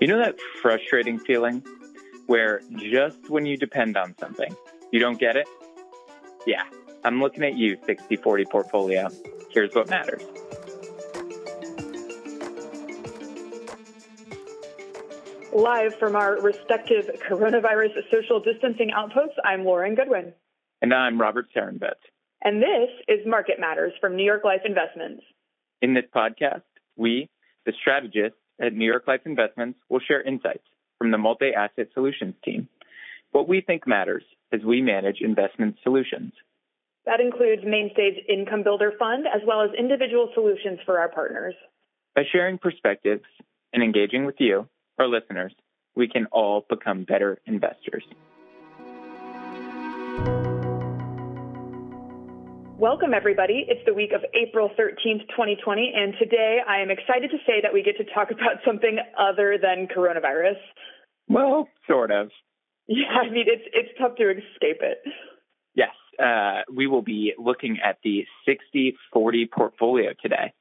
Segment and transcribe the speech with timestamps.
[0.00, 1.62] You know that frustrating feeling
[2.26, 4.54] where just when you depend on something,
[4.90, 5.46] you don't get it?
[6.46, 6.64] Yeah,
[7.04, 9.08] I'm looking at you, 60 40 portfolio.
[9.50, 10.22] Here's what matters.
[15.54, 20.32] Live from our respective coronavirus social distancing outposts, I'm Lauren Goodwin.
[20.82, 21.94] And I'm Robert Sarenbet.
[22.42, 25.22] And this is Market Matters from New York Life Investments.
[25.80, 26.62] In this podcast,
[26.96, 27.30] we,
[27.64, 30.64] the strategists at New York Life Investments, will share insights
[30.98, 32.68] from the multi asset solutions team.
[33.32, 36.32] What we think matters as we manage investment solutions.
[37.06, 41.54] That includes Mainstay's Income Builder Fund, as well as individual solutions for our partners.
[42.14, 43.24] By sharing perspectives
[43.72, 44.68] and engaging with you,
[44.98, 45.52] our listeners,
[45.94, 48.04] we can all become better investors.
[52.78, 53.64] Welcome, everybody.
[53.68, 57.72] It's the week of April 13th, 2020, and today I am excited to say that
[57.72, 60.58] we get to talk about something other than coronavirus.
[61.28, 62.30] Well, sort of.
[62.88, 64.98] Yeah, I mean, it's, it's tough to escape it.
[65.76, 70.52] Yes, uh, we will be looking at the 60 40 portfolio today,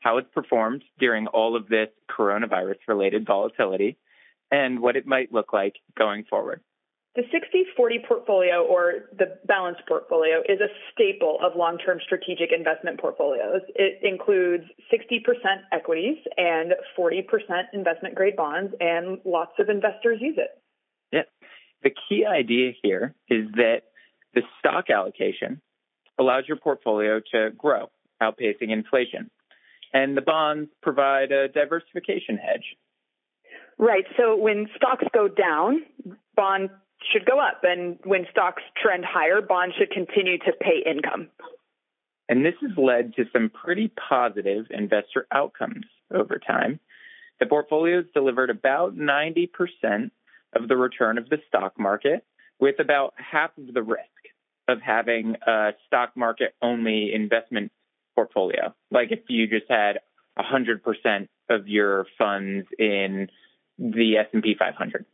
[0.00, 3.96] how it's performed during all of this coronavirus related volatility,
[4.50, 6.60] and what it might look like going forward.
[7.14, 12.52] The 60 40 portfolio or the balanced portfolio is a staple of long term strategic
[12.56, 13.60] investment portfolios.
[13.74, 15.20] It includes 60%
[15.72, 17.24] equities and 40%
[17.74, 20.58] investment grade bonds, and lots of investors use it.
[21.12, 21.24] Yeah.
[21.82, 23.82] The key idea here is that
[24.34, 25.60] the stock allocation
[26.18, 27.90] allows your portfolio to grow,
[28.22, 29.30] outpacing inflation.
[29.92, 32.64] And the bonds provide a diversification hedge.
[33.78, 34.04] Right.
[34.16, 35.82] So when stocks go down,
[36.34, 36.70] bond
[37.10, 37.60] should go up.
[37.62, 41.28] And when stocks trend higher, bonds should continue to pay income.
[42.28, 46.80] And this has led to some pretty positive investor outcomes over time.
[47.40, 49.48] The portfolio has delivered about 90%
[50.54, 52.24] of the return of the stock market,
[52.60, 54.06] with about half of the risk
[54.68, 57.72] of having a stock market only investment
[58.14, 58.74] portfolio.
[58.90, 59.98] Like if you just had
[60.38, 63.28] 100% of your funds in
[63.78, 65.04] the S&P 500.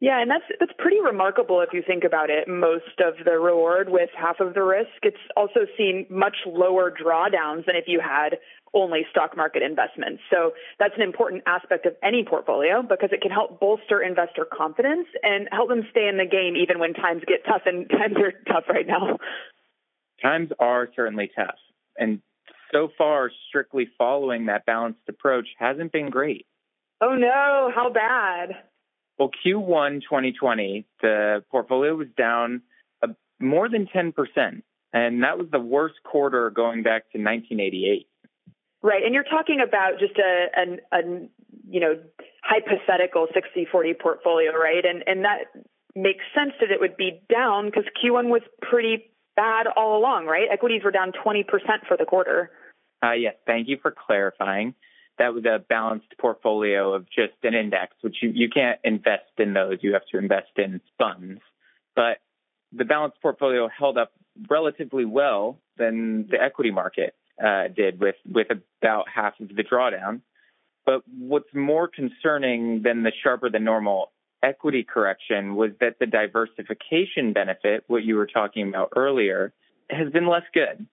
[0.00, 2.48] Yeah, and that's that's pretty remarkable if you think about it.
[2.48, 4.88] Most of the reward with half of the risk.
[5.02, 8.38] It's also seen much lower drawdowns than if you had
[8.72, 10.22] only stock market investments.
[10.30, 15.06] So that's an important aspect of any portfolio because it can help bolster investor confidence
[15.22, 18.32] and help them stay in the game even when times get tough and times are
[18.50, 19.18] tough right now.
[20.22, 21.58] Times are certainly tough.
[21.98, 22.22] And
[22.72, 26.46] so far strictly following that balanced approach hasn't been great.
[27.02, 28.69] Oh no, how bad?
[29.20, 32.62] Well, Q1 2020, the portfolio was down
[33.02, 33.08] uh,
[33.38, 34.14] more than 10%.
[34.94, 38.08] And that was the worst quarter going back to 1988.
[38.82, 39.04] Right.
[39.04, 41.28] And you're talking about just a, a, a
[41.68, 42.00] you know,
[42.42, 44.86] hypothetical 60-40 portfolio, right?
[44.86, 45.52] And, and that
[45.94, 50.48] makes sense that it would be down because Q1 was pretty bad all along, right?
[50.50, 51.44] Equities were down 20%
[51.86, 52.52] for the quarter.
[53.04, 53.34] Uh, yes.
[53.46, 54.74] Thank you for clarifying
[55.20, 59.52] that was a balanced portfolio of just an index, which you, you can't invest in
[59.52, 59.76] those.
[59.82, 61.42] You have to invest in funds.
[61.94, 62.18] But
[62.72, 64.12] the balanced portfolio held up
[64.48, 68.46] relatively well than the equity market uh, did with, with
[68.80, 70.22] about half of the drawdown.
[70.86, 77.34] But what's more concerning than the sharper than normal equity correction was that the diversification
[77.34, 79.52] benefit, what you were talking about earlier,
[79.90, 80.86] has been less good.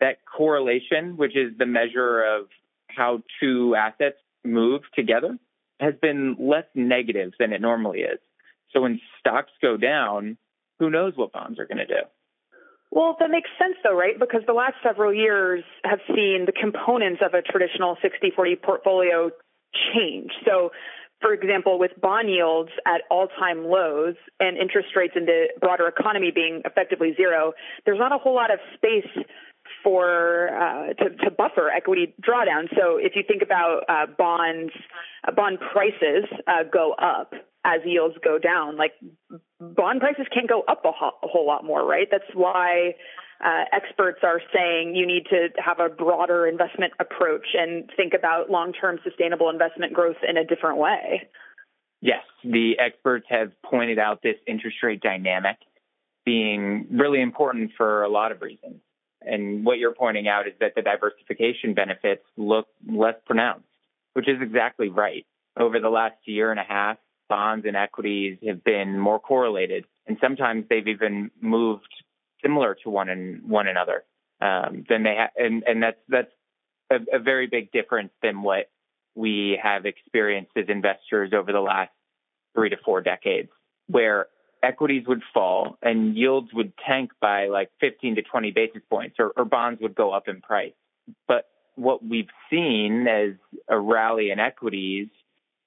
[0.00, 2.46] That correlation, which is the measure of
[2.94, 5.38] how two assets move together
[5.80, 8.18] has been less negative than it normally is.
[8.72, 10.36] So when stocks go down,
[10.78, 12.02] who knows what bonds are going to do?
[12.90, 14.18] Well, that makes sense though, right?
[14.18, 19.30] Because the last several years have seen the components of a traditional 60 40 portfolio
[19.94, 20.30] change.
[20.44, 20.70] So,
[21.20, 25.86] for example, with bond yields at all time lows and interest rates in the broader
[25.86, 27.52] economy being effectively zero,
[27.84, 29.06] there's not a whole lot of space
[29.82, 32.68] for uh, to, to, buffer equity drawdown.
[32.76, 34.72] So if you think about uh, bonds,
[35.26, 37.32] uh, bond prices uh, go up
[37.64, 38.76] as yields go down.
[38.76, 38.92] Like
[39.60, 42.08] bond prices can't go up a, ho- a whole lot more, right?
[42.10, 42.94] That's why
[43.44, 48.50] uh, experts are saying you need to have a broader investment approach and think about
[48.50, 51.28] long-term sustainable investment growth in a different way.
[52.02, 55.56] Yes, the experts have pointed out this interest rate dynamic
[56.24, 58.80] being really important for a lot of reasons.
[59.22, 63.66] And what you're pointing out is that the diversification benefits look less pronounced,
[64.14, 65.26] which is exactly right.
[65.58, 66.96] Over the last year and a half,
[67.28, 71.92] bonds and equities have been more correlated, and sometimes they've even moved
[72.42, 74.04] similar to one and one another.
[74.40, 76.32] Um, than they ha- and and that's that's
[76.90, 78.70] a, a very big difference than what
[79.14, 81.90] we have experienced as investors over the last
[82.54, 83.50] three to four decades,
[83.86, 84.26] where
[84.62, 89.32] equities would fall and yields would tank by like 15 to 20 basis points, or,
[89.36, 90.72] or bonds would go up in price.
[91.26, 91.46] But
[91.76, 93.34] what we've seen as
[93.68, 95.08] a rally in equities,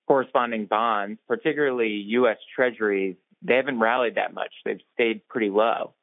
[0.07, 2.37] corresponding bonds, particularly U.S.
[2.55, 4.51] Treasuries, they haven't rallied that much.
[4.65, 5.93] They've stayed pretty low.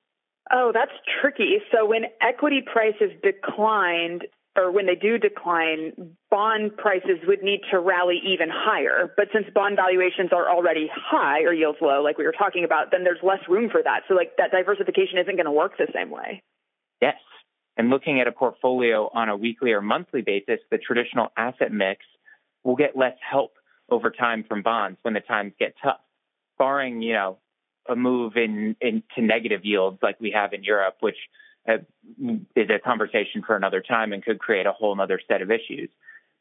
[0.52, 1.58] Oh, that's tricky.
[1.72, 4.26] So when equity prices declined,
[4.56, 9.12] or when they do decline, bond prices would need to rally even higher.
[9.16, 12.90] But since bond valuations are already high or yields low, like we were talking about,
[12.90, 14.02] then there's less room for that.
[14.08, 16.42] So like that diversification isn't going to work the same way.
[17.00, 17.14] Yes.
[17.76, 22.04] And looking at a portfolio on a weekly or monthly basis, the traditional asset mix
[22.64, 23.52] will get less help
[23.88, 26.00] over time from bonds when the times get tough.
[26.58, 27.38] Barring, you know,
[27.88, 31.16] a move in into negative yields like we have in Europe, which
[31.68, 31.78] uh,
[32.56, 35.90] is a conversation for another time and could create a whole other set of issues.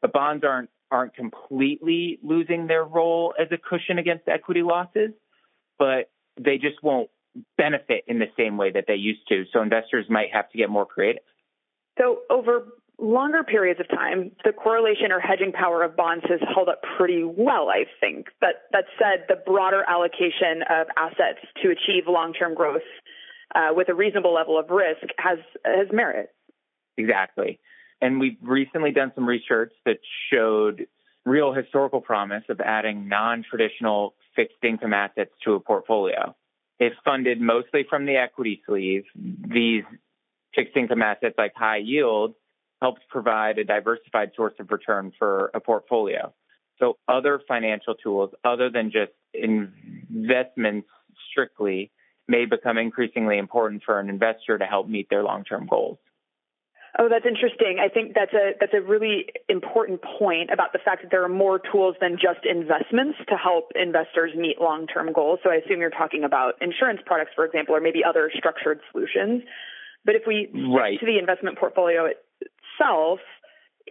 [0.00, 5.10] But bonds aren't aren't completely losing their role as a cushion against equity losses,
[5.78, 7.10] but they just won't
[7.56, 9.44] benefit in the same way that they used to.
[9.52, 11.22] So investors might have to get more creative.
[11.96, 12.66] So over
[12.98, 17.22] longer periods of time, the correlation or hedging power of bonds has held up pretty
[17.24, 18.26] well, I think.
[18.40, 22.82] But that said, the broader allocation of assets to achieve long-term growth
[23.54, 26.30] uh, with a reasonable level of risk has has merit.
[26.96, 27.60] Exactly.
[28.00, 29.98] And we've recently done some research that
[30.32, 30.86] showed
[31.26, 36.34] real historical promise of adding non-traditional fixed income assets to a portfolio.
[36.78, 39.84] If funded mostly from the equity sleeve, these
[40.54, 42.34] fixed income assets like high yield
[42.80, 46.32] helps provide a diversified source of return for a portfolio.
[46.78, 50.88] So other financial tools other than just investments
[51.30, 51.90] strictly
[52.30, 55.98] may become increasingly important for an investor to help meet their long-term goals.
[56.98, 57.78] Oh, that's interesting.
[57.78, 61.28] I think that's a that's a really important point about the fact that there are
[61.28, 65.38] more tools than just investments to help investors meet long-term goals.
[65.44, 69.42] So I assume you're talking about insurance products, for example, or maybe other structured solutions.
[70.04, 70.98] But if we right.
[70.98, 73.20] to the investment portfolio itself,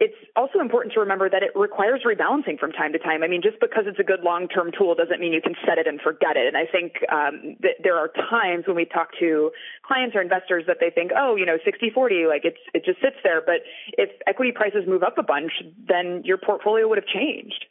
[0.00, 3.22] it's also important to remember that it requires rebalancing from time to time.
[3.22, 5.76] I mean, just because it's a good long term tool doesn't mean you can set
[5.76, 6.48] it and forget it.
[6.48, 9.50] And I think um, there are times when we talk to
[9.86, 12.98] clients or investors that they think, oh, you know, 60 40, like it's, it just
[13.04, 13.42] sits there.
[13.44, 13.60] But
[13.92, 15.52] if equity prices move up a bunch,
[15.86, 17.66] then your portfolio would have changed.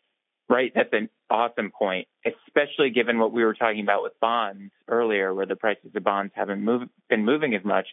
[0.47, 0.71] Right.
[0.73, 5.45] That's an awesome point, especially given what we were talking about with bonds earlier, where
[5.47, 7.87] the prices of bonds haven't moved, been moving as much.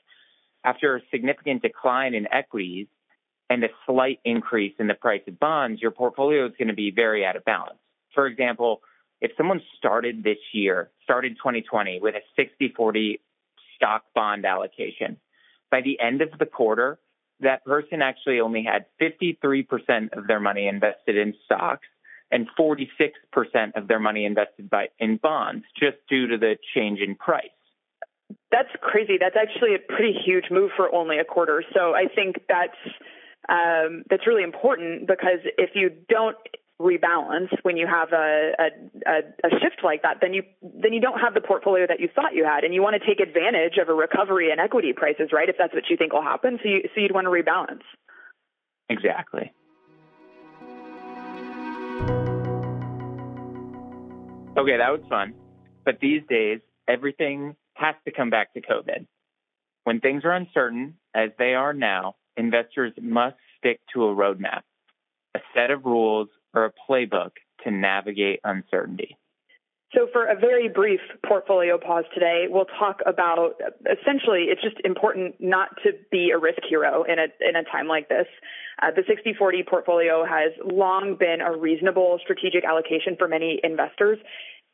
[0.65, 2.89] After a significant decline in equities,
[3.49, 6.91] and a slight increase in the price of bonds, your portfolio is going to be
[6.91, 7.79] very out of balance.
[8.15, 8.81] For example,
[9.21, 13.21] if someone started this year, started 2020 with a 60 40
[13.77, 15.19] stock bond allocation,
[15.71, 16.99] by the end of the quarter,
[17.41, 21.87] that person actually only had 53% of their money invested in stocks
[22.31, 22.81] and 46%
[23.77, 27.47] of their money invested by in bonds just due to the change in price.
[28.51, 29.19] That's crazy.
[29.21, 31.63] That's actually a pretty huge move for only a quarter.
[31.75, 32.77] So I think that's
[33.49, 36.37] um, that's really important because if you don't
[36.81, 39.11] rebalance when you have a, a,
[39.47, 42.35] a, shift like that, then you then you don't have the portfolio that you thought
[42.35, 45.49] you had, and you want to take advantage of a recovery in equity prices, right?
[45.49, 47.83] If that's what you think will happen, so you so you'd want to rebalance.
[48.91, 49.53] Exactly.
[54.59, 55.35] Okay, that was fun.
[55.85, 59.07] But these days, everything has to come back to COVID.
[59.85, 64.63] When things are uncertain, as they are now, investors must stick to a roadmap,
[65.35, 67.33] a set of rules, or a playbook
[67.65, 69.17] to navigate uncertainty.
[69.95, 73.55] So, for a very brief portfolio pause today, we'll talk about
[73.87, 77.87] essentially it's just important not to be a risk hero in a, in a time
[77.87, 78.27] like this.
[78.83, 84.19] Uh, the 60 40 portfolio has long been a reasonable strategic allocation for many investors.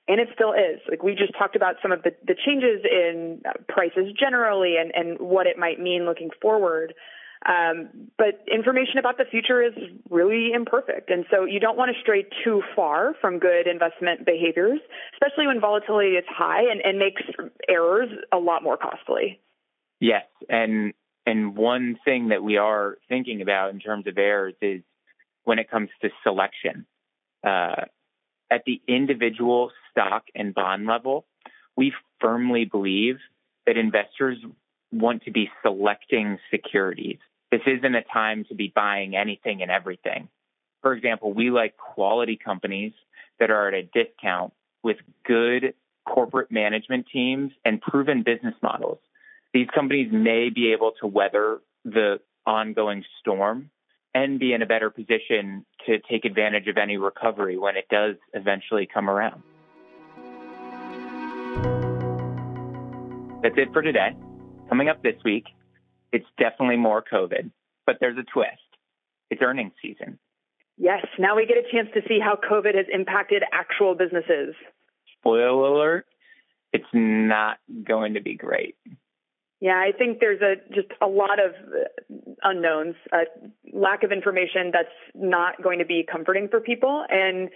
[0.08, 0.80] And it still is.
[0.88, 5.20] Like we just talked about some of the, the changes in prices generally and, and
[5.20, 6.94] what it might mean looking forward.
[7.44, 9.72] Um, but information about the future is
[10.10, 11.10] really imperfect.
[11.10, 14.78] And so you don't want to stray too far from good investment behaviors,
[15.14, 17.22] especially when volatility is high and, and makes
[17.68, 19.40] errors a lot more costly.
[20.00, 20.24] Yes.
[20.48, 20.94] And
[21.26, 24.82] and one thing that we are thinking about in terms of errors is
[25.44, 26.86] when it comes to selection.
[27.44, 27.84] Uh,
[28.50, 31.24] at the individual stock and bond level,
[31.76, 33.16] we firmly believe
[33.66, 34.38] that investors
[34.92, 37.18] want to be selecting securities
[37.52, 40.28] this isn't a time to be buying anything and everything.
[40.80, 42.92] For example, we like quality companies
[43.38, 48.98] that are at a discount with good corporate management teams and proven business models.
[49.54, 53.70] These companies may be able to weather the ongoing storm,
[54.14, 58.16] and be in a better position to take advantage of any recovery when it does
[58.34, 59.42] eventually come around.
[63.42, 64.14] That's it for today.
[64.68, 65.46] Coming up this week,
[66.12, 67.50] it's definitely more COVID,
[67.86, 68.58] but there's a twist.
[69.30, 70.18] It's earnings season.
[70.76, 74.54] Yes, now we get a chance to see how COVID has impacted actual businesses.
[75.18, 76.06] Spoiler alert,
[76.72, 78.76] it's not going to be great.
[79.60, 83.22] Yeah, I think there's a just a lot of uh, unknowns, a
[83.72, 87.48] lack of information that's not going to be comforting for people and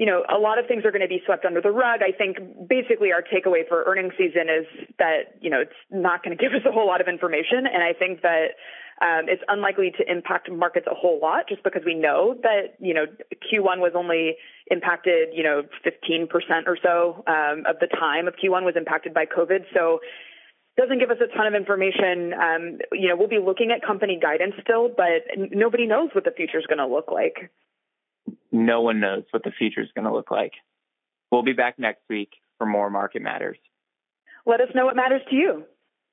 [0.00, 2.00] you know, a lot of things are going to be swept under the rug.
[2.00, 4.64] I think basically our takeaway for earnings season is
[4.98, 7.68] that, you know, it's not going to give us a whole lot of information.
[7.68, 8.56] And I think that
[9.04, 12.94] um, it's unlikely to impact markets a whole lot just because we know that, you
[12.94, 13.04] know,
[13.44, 14.36] Q1 was only
[14.70, 16.32] impacted, you know, 15%
[16.64, 19.68] or so um, of the time of Q1 was impacted by COVID.
[19.74, 20.00] So
[20.78, 22.32] doesn't give us a ton of information.
[22.32, 26.32] Um, you know, we'll be looking at company guidance still, but nobody knows what the
[26.32, 27.52] future is going to look like
[28.52, 30.52] no one knows what the future is going to look like.
[31.30, 33.58] We'll be back next week for more Market Matters.
[34.46, 35.64] Let us know what matters to you.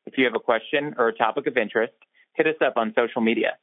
[0.06, 1.94] If you have a question or a topic of interest,
[2.36, 3.58] hit us up on social media.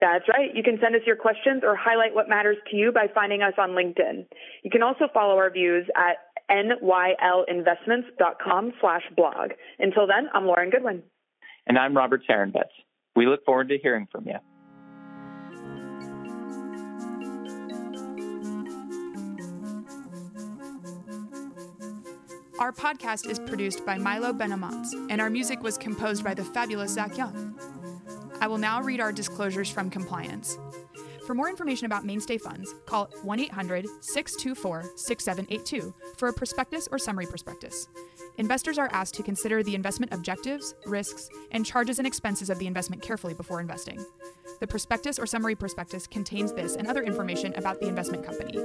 [0.00, 0.54] That's right.
[0.54, 3.54] You can send us your questions or highlight what matters to you by finding us
[3.56, 4.26] on LinkedIn.
[4.64, 6.16] You can also follow our views at
[6.50, 9.52] nylinvestments.com slash blog.
[9.78, 11.04] Until then, I'm Lauren Goodwin.
[11.66, 12.72] And I'm Robert Sarenbetz.
[13.14, 14.38] We look forward to hearing from you.
[22.62, 26.92] Our podcast is produced by Milo Benamont, and our music was composed by the fabulous
[26.92, 27.58] Zach Young.
[28.40, 30.56] I will now read our disclosures from compliance.
[31.26, 37.00] For more information about mainstay funds, call 1 800 624 6782 for a prospectus or
[37.00, 37.88] summary prospectus.
[38.38, 42.68] Investors are asked to consider the investment objectives, risks, and charges and expenses of the
[42.68, 43.98] investment carefully before investing.
[44.60, 48.56] The prospectus or summary prospectus contains this and other information about the investment company.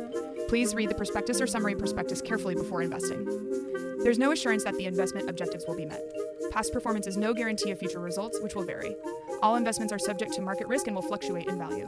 [0.48, 3.87] Please read the prospectus or summary prospectus carefully before investing.
[4.04, 6.02] There's no assurance that the investment objectives will be met.
[6.52, 8.96] Past performance is no guarantee of future results, which will vary.
[9.42, 11.88] All investments are subject to market risk and will fluctuate in value.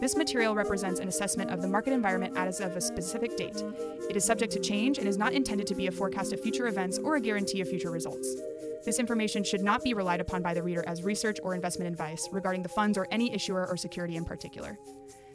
[0.00, 3.62] This material represents an assessment of the market environment as of a specific date.
[4.10, 6.66] It is subject to change and is not intended to be a forecast of future
[6.66, 8.28] events or a guarantee of future results.
[8.84, 12.28] This information should not be relied upon by the reader as research or investment advice
[12.30, 14.78] regarding the funds or any issuer or security in particular.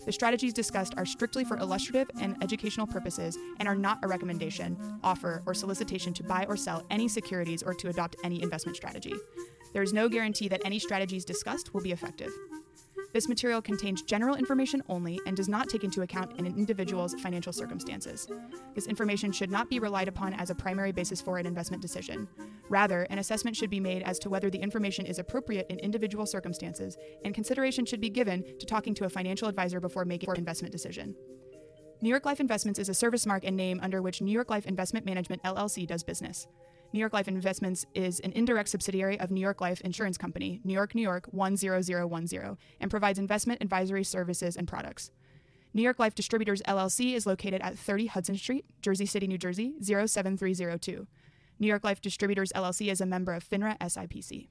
[0.05, 4.99] The strategies discussed are strictly for illustrative and educational purposes and are not a recommendation,
[5.03, 9.13] offer, or solicitation to buy or sell any securities or to adopt any investment strategy.
[9.73, 12.31] There is no guarantee that any strategies discussed will be effective.
[13.13, 17.51] This material contains general information only and does not take into account an individual's financial
[17.51, 18.27] circumstances.
[18.73, 22.27] This information should not be relied upon as a primary basis for an investment decision.
[22.69, 26.25] Rather, an assessment should be made as to whether the information is appropriate in individual
[26.25, 30.37] circumstances, and consideration should be given to talking to a financial advisor before making an
[30.37, 31.13] investment decision.
[32.01, 34.65] New York Life Investments is a service mark and name under which New York Life
[34.65, 36.47] Investment Management LLC does business.
[36.93, 40.73] New York Life Investments is an indirect subsidiary of New York Life Insurance Company, New
[40.73, 45.09] York, New York 10010, and provides investment advisory services and products.
[45.73, 49.73] New York Life Distributors LLC is located at 30 Hudson Street, Jersey City, New Jersey
[49.81, 51.07] 07302.
[51.59, 54.49] New York Life Distributors LLC is a member of FINRA SIPC.